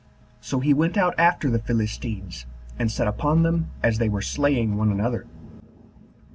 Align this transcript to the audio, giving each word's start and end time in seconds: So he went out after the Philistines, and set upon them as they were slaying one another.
So 0.39 0.61
he 0.61 0.73
went 0.73 0.97
out 0.97 1.13
after 1.19 1.47
the 1.47 1.59
Philistines, 1.61 2.47
and 2.79 2.91
set 2.91 3.07
upon 3.07 3.43
them 3.43 3.69
as 3.83 3.99
they 3.99 4.09
were 4.09 4.23
slaying 4.23 4.75
one 4.75 4.91
another. 4.91 5.27